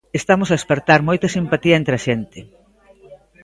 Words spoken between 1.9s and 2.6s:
a xente.